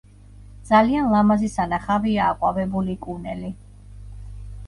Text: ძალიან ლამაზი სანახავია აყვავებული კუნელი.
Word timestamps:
ძალიან 0.67 1.09
ლამაზი 1.15 1.49
სანახავია 1.55 2.31
აყვავებული 2.35 2.97
კუნელი. 3.05 3.51